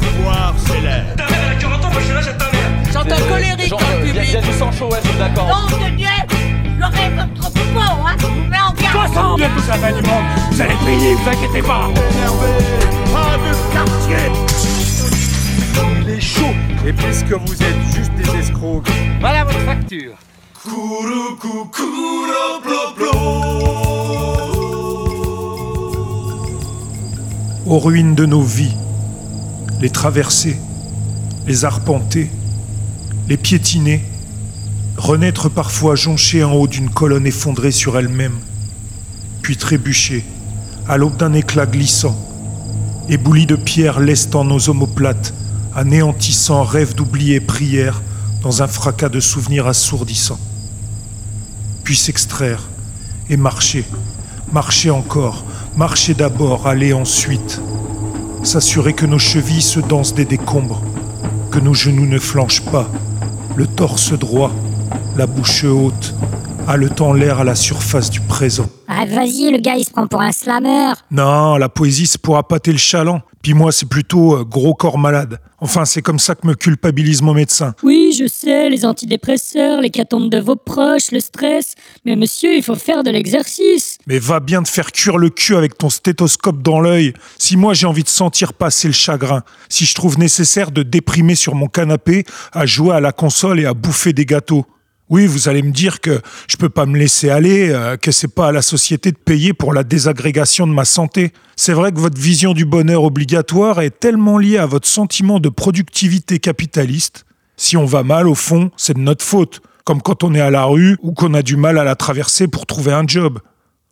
Pouvoir, 0.00 0.54
c'est 0.66 0.80
l'air. 0.80 1.04
Ta 1.16 1.24
mère, 1.28 1.38
elle 1.46 1.56
a 1.56 1.60
40 1.60 1.84
ans, 1.84 1.90
moi 1.90 2.00
je 2.00 2.04
suis 2.04 2.14
là, 2.14 2.20
j'ai 2.22 2.32
ta 2.36 2.50
mère. 2.52 2.70
J'entends 2.92 3.28
colérique 3.28 3.68
Genre, 3.68 3.80
dans 3.80 3.86
le 3.88 3.94
euh, 3.94 4.06
y 4.06 4.10
a- 4.10 4.12
public. 4.12 4.32
y 4.32 4.36
a 4.36 4.40
du 4.40 4.52
sang 4.58 4.72
chaud, 4.72 4.88
ouais, 4.90 4.98
je 5.02 5.08
suis 5.08 5.18
d'accord. 5.18 5.46
Nom 5.70 5.76
de 5.78 5.96
Dieu, 5.96 6.06
rêve 6.80 7.16
comme 7.16 7.34
trop 7.34 7.50
fort, 7.74 8.06
hein. 8.06 8.16
Je 8.18 8.26
vous 8.26 8.44
mets 8.48 8.58
en 8.60 8.72
garde. 8.72 9.12
60 9.12 9.38
de 9.40 9.44
toute 9.44 9.68
la 9.68 9.74
fin 9.74 9.88
du 9.92 10.02
monde. 10.08 10.24
Vous 10.52 10.60
allez 10.60 10.74
payer, 10.86 11.14
vous 11.14 11.28
inquiétez 11.28 11.62
pas. 11.62 11.88
Énervé, 12.12 12.48
pas 13.12 13.36
de 13.38 13.74
quartier. 13.74 14.32
Il 16.02 16.10
est 16.10 16.20
chaud. 16.20 16.54
Et 16.86 16.92
puisque 16.92 17.32
vous 17.32 17.62
êtes 17.62 17.94
juste 17.94 18.12
des 18.14 18.38
escrocs, 18.38 18.86
Voilà 19.20 19.44
votre 19.44 19.60
facture. 19.60 20.12
aux 27.66 27.78
ruines 27.78 28.14
de 28.14 28.26
nos 28.26 28.42
vies, 28.42 28.74
les 29.80 29.90
traverser, 29.90 30.56
les 31.46 31.64
arpenter, 31.64 32.30
les 33.28 33.36
piétiner, 33.36 34.04
renaître 34.96 35.48
parfois 35.48 35.96
jonché 35.96 36.44
en 36.44 36.52
haut 36.52 36.68
d'une 36.68 36.90
colonne 36.90 37.26
effondrée 37.26 37.72
sur 37.72 37.98
elle-même, 37.98 38.38
puis 39.42 39.56
trébucher 39.56 40.24
à 40.88 40.96
l'aube 40.96 41.16
d'un 41.16 41.32
éclat 41.32 41.66
glissant, 41.66 42.16
éboulis 43.08 43.46
de 43.46 43.56
pierres 43.56 44.00
lestant 44.00 44.44
nos 44.44 44.68
omoplates, 44.68 45.34
anéantissant 45.74 46.62
rêves 46.62 46.94
d'oubli 46.94 47.32
et 47.32 47.40
prières 47.40 48.02
dans 48.42 48.62
un 48.62 48.66
fracas 48.66 49.08
de 49.08 49.20
souvenirs 49.20 49.66
assourdissants. 49.66 50.40
Puis 51.82 51.96
s'extraire 51.96 52.62
et 53.28 53.36
marcher, 53.36 53.84
marcher 54.52 54.90
encore, 54.90 55.44
marcher 55.76 56.14
d'abord, 56.14 56.66
aller 56.66 56.92
ensuite. 56.92 57.60
S'assurer 58.44 58.92
que 58.92 59.06
nos 59.06 59.18
chevilles 59.18 59.62
se 59.62 59.80
dansent 59.80 60.14
des 60.14 60.26
décombres, 60.26 60.82
que 61.50 61.58
nos 61.58 61.72
genoux 61.72 62.04
ne 62.04 62.18
flanchent 62.18 62.64
pas, 62.66 62.86
le 63.56 63.66
torse 63.66 64.12
droit, 64.12 64.52
la 65.16 65.26
bouche 65.26 65.64
haute, 65.64 66.14
haletant 66.68 67.14
l'air 67.14 67.40
à 67.40 67.44
la 67.44 67.54
surface 67.54 68.10
du 68.10 68.20
présent. 68.20 68.66
Ah, 68.86 69.06
vas-y, 69.06 69.50
le 69.50 69.58
gars, 69.58 69.76
il 69.76 69.84
se 69.84 69.90
prend 69.90 70.06
pour 70.06 70.20
un 70.20 70.30
slammer. 70.30 70.92
Non, 71.10 71.56
la 71.56 71.70
poésie, 71.70 72.06
c'est 72.06 72.20
pour 72.20 72.36
appâter 72.36 72.70
le 72.70 72.78
chaland. 72.78 73.22
Puis 73.44 73.52
moi, 73.52 73.72
c'est 73.72 73.86
plutôt 73.86 74.38
euh, 74.38 74.42
gros 74.42 74.72
corps 74.72 74.96
malade. 74.96 75.38
Enfin, 75.58 75.84
c'est 75.84 76.00
comme 76.00 76.18
ça 76.18 76.34
que 76.34 76.46
me 76.46 76.54
culpabilise 76.54 77.20
mon 77.20 77.34
médecin. 77.34 77.74
Oui, 77.82 78.16
je 78.18 78.26
sais, 78.26 78.70
les 78.70 78.86
antidépresseurs, 78.86 79.82
les 79.82 79.90
catombes 79.90 80.30
de 80.30 80.38
vos 80.38 80.56
proches, 80.56 81.10
le 81.12 81.20
stress. 81.20 81.74
Mais 82.06 82.16
monsieur, 82.16 82.56
il 82.56 82.62
faut 82.62 82.74
faire 82.74 83.02
de 83.02 83.10
l'exercice. 83.10 83.98
Mais 84.06 84.18
va 84.18 84.40
bien 84.40 84.62
te 84.62 84.68
faire 84.70 84.90
cuire 84.92 85.18
le 85.18 85.28
cul 85.28 85.56
avec 85.56 85.76
ton 85.76 85.90
stéthoscope 85.90 86.62
dans 86.62 86.80
l'œil. 86.80 87.12
Si 87.36 87.58
moi 87.58 87.74
j'ai 87.74 87.86
envie 87.86 88.02
de 88.02 88.08
sentir 88.08 88.54
passer 88.54 88.88
le 88.88 88.94
chagrin, 88.94 89.42
si 89.68 89.84
je 89.84 89.94
trouve 89.94 90.18
nécessaire 90.18 90.70
de 90.70 90.82
déprimer 90.82 91.34
sur 91.34 91.54
mon 91.54 91.66
canapé, 91.66 92.24
à 92.52 92.64
jouer 92.64 92.94
à 92.94 93.00
la 93.00 93.12
console 93.12 93.60
et 93.60 93.66
à 93.66 93.74
bouffer 93.74 94.14
des 94.14 94.24
gâteaux. 94.24 94.64
Oui, 95.14 95.28
vous 95.28 95.48
allez 95.48 95.62
me 95.62 95.70
dire 95.70 96.00
que 96.00 96.20
je 96.48 96.56
peux 96.56 96.68
pas 96.68 96.86
me 96.86 96.98
laisser 96.98 97.30
aller, 97.30 97.70
euh, 97.70 97.96
que 97.96 98.10
c'est 98.10 98.34
pas 98.34 98.48
à 98.48 98.52
la 98.52 98.62
société 98.62 99.12
de 99.12 99.16
payer 99.16 99.52
pour 99.52 99.72
la 99.72 99.84
désagrégation 99.84 100.66
de 100.66 100.72
ma 100.72 100.84
santé. 100.84 101.32
C'est 101.54 101.72
vrai 101.72 101.92
que 101.92 102.00
votre 102.00 102.20
vision 102.20 102.52
du 102.52 102.64
bonheur 102.64 103.04
obligatoire 103.04 103.80
est 103.80 104.00
tellement 104.00 104.38
liée 104.38 104.58
à 104.58 104.66
votre 104.66 104.88
sentiment 104.88 105.38
de 105.38 105.48
productivité 105.48 106.40
capitaliste. 106.40 107.26
Si 107.56 107.76
on 107.76 107.84
va 107.84 108.02
mal, 108.02 108.26
au 108.26 108.34
fond, 108.34 108.72
c'est 108.76 108.94
de 108.94 108.98
notre 108.98 109.24
faute. 109.24 109.60
Comme 109.84 110.02
quand 110.02 110.24
on 110.24 110.34
est 110.34 110.40
à 110.40 110.50
la 110.50 110.64
rue 110.64 110.98
ou 111.00 111.12
qu'on 111.12 111.34
a 111.34 111.42
du 111.42 111.56
mal 111.56 111.78
à 111.78 111.84
la 111.84 111.94
traverser 111.94 112.48
pour 112.48 112.66
trouver 112.66 112.92
un 112.92 113.06
job. 113.06 113.38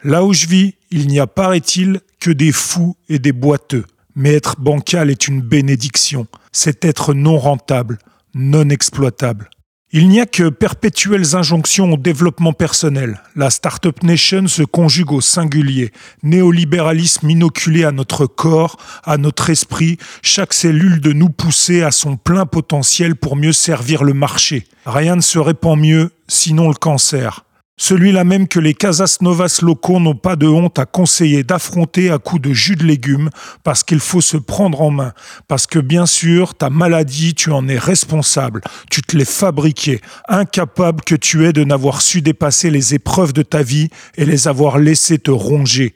Là 0.03 0.25
où 0.25 0.33
je 0.33 0.49
vis, 0.49 0.75
il 0.91 1.07
n'y 1.07 1.21
a, 1.21 1.29
paraît-il, 1.29 2.01
que 2.19 2.33
des 2.33 2.51
fous 2.51 2.97
et 3.09 3.21
des 3.21 3.31
boiteux. 3.31 3.85
Mais 4.17 4.35
être 4.35 4.61
bancal 4.61 5.09
est 5.09 5.29
une 5.29 5.41
bénédiction. 5.41 6.27
C'est 6.51 6.85
être 6.85 7.15
non 7.15 7.39
rentable, 7.39 7.99
non 8.35 8.69
exploitable. 8.71 9.51
Il 9.95 10.09
n'y 10.09 10.21
a 10.21 10.27
que 10.27 10.49
perpétuelles 10.49 11.37
injonctions 11.37 11.93
au 11.93 11.99
développement 11.99 12.55
personnel. 12.55 13.21
La 13.37 13.51
Startup 13.51 14.03
Nation 14.03 14.47
se 14.47 14.63
conjugue 14.63 15.13
au 15.13 15.21
singulier. 15.21 15.93
Néolibéralisme 16.23 17.29
inoculé 17.29 17.85
à 17.85 17.93
notre 17.93 18.25
corps, 18.25 18.79
à 19.05 19.19
notre 19.19 19.51
esprit, 19.51 19.99
chaque 20.23 20.55
cellule 20.55 21.03
de 21.03 21.13
nous 21.13 21.29
poussée 21.29 21.83
à 21.83 21.91
son 21.91 22.17
plein 22.17 22.47
potentiel 22.47 23.17
pour 23.17 23.37
mieux 23.37 23.53
servir 23.53 24.03
le 24.03 24.15
marché. 24.15 24.67
Rien 24.87 25.17
ne 25.17 25.21
se 25.21 25.39
répand 25.39 25.79
mieux, 25.79 26.11
sinon 26.27 26.69
le 26.69 26.75
cancer. 26.75 27.45
Celui-là 27.79 28.25
même 28.25 28.49
que 28.49 28.61
les 28.61 28.75
Casas 28.75 29.19
Novas 29.23 29.61
locaux 29.63 29.99
n'ont 29.99 30.15
pas 30.15 30.37
de 30.37 30.47
honte 30.47 30.79
à 30.79 30.85
conseiller 30.85 31.43
d'affronter 31.43 32.11
à 32.11 32.19
coups 32.19 32.43
de 32.43 32.53
jus 32.53 32.77
de 32.77 32.85
légumes 32.85 33.31
parce 33.65 33.83
qu'il 33.83 33.99
faut 33.99 34.21
se 34.21 34.37
prendre 34.37 34.83
en 34.83 34.91
main. 34.91 35.13
Parce 35.49 35.67
que 35.67 35.79
bien 35.79 36.07
sûr, 36.07 36.55
ta 36.55 36.71
maladie, 36.71 37.35
tu 37.35 37.51
en 37.51 37.67
es 37.69 37.79
responsable. 37.79 38.61
Tu 38.91 39.01
te 39.01 39.17
l'es 39.17 39.25
fabriquée. 39.25 40.01
Incapable 40.29 41.03
que 41.03 41.15
tu 41.15 41.47
es 41.47 41.53
de 41.53 41.65
n'avoir 41.65 42.03
su 42.03 42.21
dépasser 42.21 42.71
les 42.71 42.95
épreuves 42.95 43.33
de 43.33 43.43
ta 43.43 43.63
vie 43.63 43.89
et 44.17 44.27
les 44.27 44.49
avoir 44.49 44.79
laissées 44.79 45.19
te 45.19 45.31
ronger. 45.31 45.95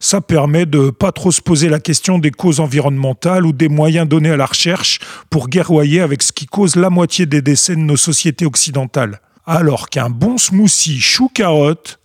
Ça 0.00 0.20
permet 0.20 0.66
de 0.66 0.90
pas 0.90 1.12
trop 1.12 1.30
se 1.30 1.40
poser 1.40 1.68
la 1.68 1.78
question 1.78 2.18
des 2.18 2.32
causes 2.32 2.58
environnementales 2.58 3.46
ou 3.46 3.52
des 3.52 3.68
moyens 3.68 4.08
donnés 4.08 4.30
à 4.30 4.36
la 4.36 4.46
recherche 4.46 4.98
pour 5.30 5.48
guerroyer 5.48 6.00
avec 6.00 6.22
ce 6.22 6.32
qui 6.32 6.46
cause 6.46 6.74
la 6.74 6.90
moitié 6.90 7.26
des 7.26 7.42
décès 7.42 7.76
de 7.76 7.80
nos 7.80 7.96
sociétés 7.96 8.46
occidentales 8.46 9.20
alors 9.46 9.88
qu'un 9.88 10.10
bon 10.10 10.38
smoothie 10.38 11.00
chou-carotte 11.00 11.98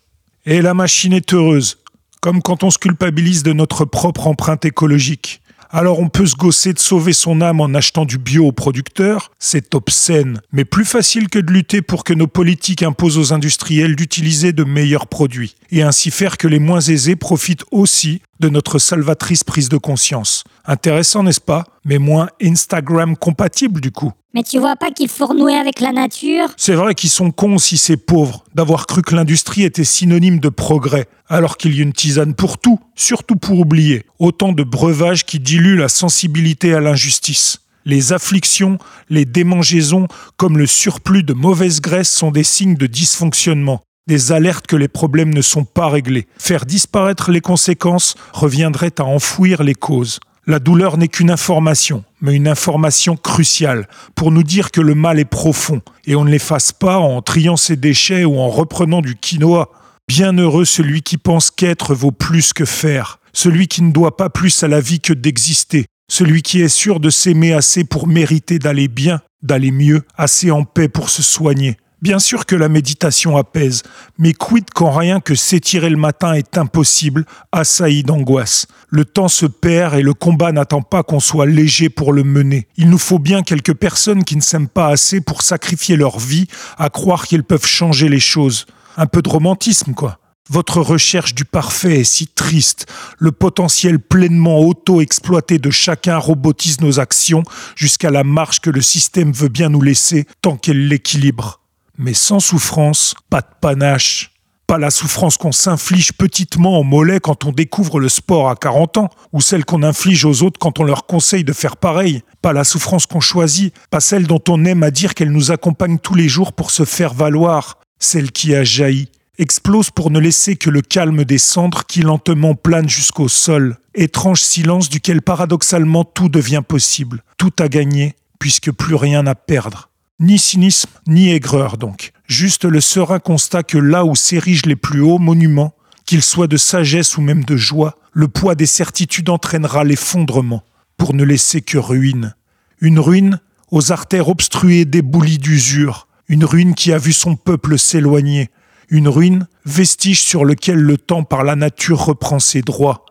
et 0.45 0.61
la 0.61 0.73
machine 0.73 1.13
est 1.13 1.33
heureuse, 1.33 1.77
comme 2.21 2.41
quand 2.41 2.63
on 2.63 2.71
se 2.71 2.77
culpabilise 2.77 3.43
de 3.43 3.53
notre 3.53 3.85
propre 3.85 4.27
empreinte 4.27 4.65
écologique. 4.65 5.41
Alors 5.69 5.99
on 5.99 6.07
peut 6.07 6.25
se 6.25 6.35
gosser 6.35 6.71
de 6.71 6.79
sauver 6.79 7.11
son 7.11 7.41
âme 7.41 7.59
en 7.59 7.73
achetant 7.73 8.05
du 8.05 8.17
bio 8.17 8.45
au 8.45 8.51
producteur, 8.53 9.31
c'est 9.37 9.75
obscène, 9.75 10.39
mais 10.53 10.63
plus 10.63 10.85
facile 10.85 11.27
que 11.27 11.39
de 11.39 11.51
lutter 11.51 11.81
pour 11.81 12.05
que 12.05 12.13
nos 12.13 12.27
politiques 12.27 12.83
imposent 12.83 13.17
aux 13.17 13.33
industriels 13.33 13.97
d'utiliser 13.97 14.53
de 14.53 14.63
meilleurs 14.63 15.07
produits, 15.07 15.55
et 15.69 15.83
ainsi 15.83 16.09
faire 16.09 16.37
que 16.37 16.47
les 16.47 16.59
moins 16.59 16.79
aisés 16.79 17.17
profitent 17.17 17.65
aussi 17.71 18.21
de 18.39 18.49
notre 18.49 18.79
salvatrice 18.79 19.43
prise 19.43 19.69
de 19.69 19.77
conscience. 19.77 20.43
Intéressant, 20.65 21.23
n'est-ce 21.23 21.41
pas? 21.41 21.63
Mais 21.85 21.97
moins 21.97 22.27
Instagram 22.41 23.15
compatible 23.15 23.81
du 23.81 23.91
coup. 23.91 24.11
Mais 24.33 24.43
tu 24.43 24.59
vois 24.59 24.75
pas 24.75 24.91
qu'il 24.91 25.09
faut 25.09 25.25
renouer 25.25 25.55
avec 25.55 25.79
la 25.79 25.91
nature? 25.91 26.49
C'est 26.57 26.75
vrai 26.75 26.93
qu'ils 26.93 27.09
sont 27.09 27.31
cons 27.31 27.57
si 27.57 27.77
c'est 27.77 27.97
pauvre 27.97 28.43
d'avoir 28.53 28.85
cru 28.85 29.01
que 29.01 29.15
l'industrie 29.15 29.63
était 29.63 29.83
synonyme 29.83 30.39
de 30.39 30.49
progrès, 30.49 31.07
alors 31.27 31.57
qu'il 31.57 31.75
y 31.75 31.79
a 31.79 31.83
une 31.83 31.93
tisane 31.93 32.35
pour 32.35 32.59
tout, 32.59 32.79
surtout 32.95 33.35
pour 33.35 33.59
oublier. 33.59 34.05
Autant 34.19 34.51
de 34.51 34.63
breuvages 34.63 35.25
qui 35.25 35.39
diluent 35.39 35.77
la 35.77 35.89
sensibilité 35.89 36.73
à 36.73 36.79
l'injustice. 36.79 37.61
Les 37.85 38.11
afflictions, 38.11 38.77
les 39.09 39.23
démangeaisons, 39.23 40.07
comme 40.35 40.57
le 40.57 40.67
surplus 40.67 41.23
de 41.23 41.33
mauvaise 41.33 41.79
graisse 41.79 42.11
sont 42.11 42.31
des 42.31 42.43
signes 42.43 42.75
de 42.75 42.85
dysfonctionnement, 42.85 43.81
des 44.07 44.31
alertes 44.31 44.67
que 44.67 44.75
les 44.75 44.87
problèmes 44.87 45.33
ne 45.33 45.41
sont 45.41 45.65
pas 45.65 45.89
réglés. 45.89 46.27
Faire 46.37 46.65
disparaître 46.65 47.31
les 47.31 47.41
conséquences 47.41 48.15
reviendrait 48.33 48.99
à 48.99 49.03
enfouir 49.03 49.63
les 49.63 49.75
causes. 49.75 50.19
La 50.49 50.59
douleur 50.59 50.97
n'est 50.97 51.09
qu'une 51.09 51.29
information, 51.29 52.05
mais 52.21 52.33
une 52.33 52.47
information 52.47 53.17
cruciale 53.17 53.89
pour 54.15 54.31
nous 54.31 54.43
dire 54.43 54.71
que 54.71 54.79
le 54.79 54.95
mal 54.95 55.19
est 55.19 55.25
profond 55.25 55.81
et 56.05 56.15
on 56.15 56.23
ne 56.23 56.31
l'efface 56.31 56.71
pas 56.71 56.99
en 56.99 57.21
triant 57.21 57.57
ses 57.57 57.75
déchets 57.75 58.23
ou 58.23 58.39
en 58.39 58.49
reprenant 58.49 59.01
du 59.01 59.15
quinoa. 59.15 59.69
Bienheureux 60.07 60.63
celui 60.63 61.01
qui 61.01 61.17
pense 61.17 61.51
qu'être 61.51 61.93
vaut 61.93 62.13
plus 62.13 62.53
que 62.53 62.63
faire, 62.63 63.19
celui 63.33 63.67
qui 63.67 63.81
ne 63.81 63.91
doit 63.91 64.15
pas 64.15 64.29
plus 64.29 64.63
à 64.63 64.69
la 64.69 64.79
vie 64.79 65.01
que 65.01 65.11
d'exister, 65.11 65.85
celui 66.09 66.41
qui 66.43 66.61
est 66.61 66.69
sûr 66.69 67.01
de 67.01 67.09
s'aimer 67.09 67.51
assez 67.51 67.83
pour 67.83 68.07
mériter 68.07 68.57
d'aller 68.57 68.87
bien, 68.87 69.19
d'aller 69.43 69.71
mieux, 69.71 70.03
assez 70.15 70.49
en 70.49 70.63
paix 70.63 70.87
pour 70.87 71.09
se 71.09 71.21
soigner. 71.21 71.75
Bien 71.99 72.19
sûr 72.19 72.45
que 72.45 72.55
la 72.55 72.69
méditation 72.69 73.37
apaise, 73.37 73.81
mais 74.19 74.33
quid 74.33 74.65
quand 74.71 74.91
rien 74.91 75.19
que 75.19 75.33
s'étirer 75.33 75.89
le 75.89 75.97
matin 75.97 76.33
est 76.33 76.55
impossible, 76.55 77.25
assailli 77.51 78.03
d'angoisse. 78.03 78.67
Le 78.89 79.03
temps 79.03 79.27
se 79.27 79.47
perd 79.47 79.95
et 79.95 80.03
le 80.03 80.13
combat 80.13 80.51
n'attend 80.51 80.83
pas 80.83 81.01
qu'on 81.01 81.19
soit 81.19 81.47
léger 81.47 81.89
pour 81.89 82.13
le 82.13 82.23
mener. 82.23 82.67
Il 82.77 82.91
nous 82.91 82.99
faut 82.99 83.17
bien 83.17 83.41
quelques 83.41 83.73
personnes 83.73 84.23
qui 84.23 84.35
ne 84.35 84.41
s'aiment 84.41 84.67
pas 84.67 84.89
assez 84.89 85.21
pour 85.21 85.41
sacrifier 85.41 85.95
leur 85.95 86.19
vie 86.19 86.45
à 86.77 86.91
croire 86.91 87.25
qu'ils 87.25 87.43
peuvent 87.43 87.65
changer 87.65 88.09
les 88.09 88.19
choses. 88.19 88.67
Un 88.95 89.07
peu 89.07 89.23
de 89.23 89.29
romantisme, 89.29 89.95
quoi. 89.95 90.19
Votre 90.51 90.81
recherche 90.81 91.33
du 91.33 91.45
parfait 91.45 92.01
est 92.01 92.03
si 92.03 92.27
triste. 92.27 92.85
Le 93.17 93.31
potentiel 93.31 93.99
pleinement 93.99 94.59
auto-exploité 94.59 95.57
de 95.57 95.71
chacun 95.71 96.19
robotise 96.19 96.79
nos 96.79 96.99
actions 96.99 97.43
jusqu'à 97.75 98.11
la 98.11 98.23
marche 98.23 98.59
que 98.59 98.69
le 98.69 98.81
système 98.81 99.31
veut 99.31 99.49
bien 99.49 99.69
nous 99.69 99.81
laisser 99.81 100.27
tant 100.41 100.57
qu'elle 100.57 100.87
l'équilibre. 100.87 101.59
Mais 101.97 102.13
sans 102.13 102.39
souffrance, 102.39 103.15
pas 103.29 103.41
de 103.41 103.47
panache. 103.59 104.31
Pas 104.67 104.77
la 104.77 104.91
souffrance 104.91 105.37
qu'on 105.37 105.53
s'inflige 105.53 106.11
petitement 106.11 106.79
en 106.79 106.83
mollet 106.83 107.19
quand 107.21 107.45
on 107.45 107.51
découvre 107.51 107.99
le 107.99 108.09
sport 108.09 108.49
à 108.49 108.55
40 108.55 108.97
ans, 108.97 109.09
ou 109.31 109.39
celle 109.39 109.63
qu'on 109.63 109.81
inflige 109.81 110.25
aux 110.25 110.43
autres 110.43 110.59
quand 110.59 110.79
on 110.79 110.83
leur 110.83 111.05
conseille 111.05 111.45
de 111.45 111.53
faire 111.53 111.77
pareil. 111.77 112.21
Pas 112.41 112.53
la 112.53 112.65
souffrance 112.65 113.05
qu'on 113.05 113.21
choisit, 113.21 113.73
pas 113.89 114.01
celle 114.01 114.27
dont 114.27 114.43
on 114.49 114.65
aime 114.65 114.83
à 114.83 114.91
dire 114.91 115.15
qu'elle 115.15 115.31
nous 115.31 115.51
accompagne 115.51 115.99
tous 115.99 116.15
les 116.15 116.27
jours 116.27 116.51
pour 116.53 116.71
se 116.71 116.83
faire 116.83 117.13
valoir, 117.13 117.77
celle 117.97 118.31
qui 118.31 118.53
a 118.53 118.63
jailli 118.63 119.09
explose 119.37 119.91
pour 119.91 120.11
ne 120.11 120.19
laisser 120.19 120.55
que 120.55 120.69
le 120.69 120.81
calme 120.81 121.23
des 121.23 121.37
cendres 121.37 121.85
qui 121.85 122.01
lentement 122.01 122.55
planent 122.55 122.89
jusqu'au 122.89 123.27
sol. 123.27 123.77
Étrange 123.93 124.41
silence 124.41 124.89
duquel 124.89 125.21
paradoxalement 125.21 126.03
tout 126.03 126.29
devient 126.29 126.63
possible, 126.67 127.23
tout 127.37 127.53
à 127.59 127.67
gagner, 127.67 128.15
puisque 128.39 128.71
plus 128.71 128.95
rien 128.95 129.25
à 129.27 129.35
perdre. 129.35 129.89
Ni 130.19 130.39
cynisme, 130.39 130.89
ni 131.05 131.29
aigreur 131.29 131.77
donc, 131.77 132.11
juste 132.25 132.65
le 132.65 132.81
serein 132.81 133.19
constat 133.19 133.61
que 133.61 133.77
là 133.77 134.03
où 134.03 134.15
s'érigent 134.15 134.65
les 134.65 134.75
plus 134.75 135.01
hauts 135.01 135.19
monuments, 135.19 135.75
qu'ils 136.05 136.23
soient 136.23 136.47
de 136.47 136.57
sagesse 136.57 137.17
ou 137.17 137.21
même 137.21 137.43
de 137.43 137.55
joie, 137.55 137.99
le 138.13 138.27
poids 138.27 138.55
des 138.55 138.65
certitudes 138.65 139.29
entraînera 139.29 139.83
l'effondrement, 139.83 140.63
pour 140.97 141.13
ne 141.13 141.23
laisser 141.23 141.61
que 141.61 141.77
ruine. 141.77 142.33
Une 142.81 142.97
ruine 142.97 143.39
aux 143.69 143.91
artères 143.91 144.29
obstruées 144.29 144.85
d'éboulis 144.85 145.37
d'usure, 145.37 146.07
une 146.27 146.45
ruine 146.45 146.73
qui 146.73 146.91
a 146.91 146.97
vu 146.97 147.13
son 147.13 147.35
peuple 147.35 147.77
s'éloigner, 147.77 148.49
une 148.89 149.09
ruine, 149.09 149.47
vestige 149.65 150.21
sur 150.21 150.45
lequel 150.45 150.79
le 150.79 150.97
temps 150.97 151.25
par 151.25 151.43
la 151.43 151.55
nature 151.55 151.99
reprend 151.99 152.39
ses 152.39 152.63
droits. 152.63 153.05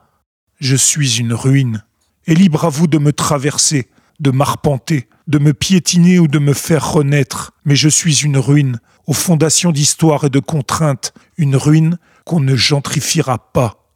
Je 0.58 0.74
suis 0.74 1.18
une 1.20 1.34
ruine, 1.34 1.84
et 2.26 2.34
libre 2.34 2.64
à 2.64 2.68
vous 2.68 2.88
de 2.88 2.98
me 2.98 3.12
traverser, 3.12 3.86
de 4.18 4.32
m'arpenter, 4.32 5.08
de 5.26 5.38
me 5.38 5.52
piétiner 5.52 6.18
ou 6.18 6.28
de 6.28 6.38
me 6.38 6.52
faire 6.52 6.92
renaître, 6.92 7.52
mais 7.64 7.76
je 7.76 7.88
suis 7.88 8.24
une 8.24 8.38
ruine, 8.38 8.80
aux 9.06 9.12
fondations 9.12 9.72
d'histoire 9.72 10.24
et 10.24 10.30
de 10.30 10.40
contraintes, 10.40 11.12
une 11.36 11.56
ruine 11.56 11.98
qu'on 12.24 12.40
ne 12.40 12.56
gentrifiera 12.56 13.38
pas. 13.52 13.92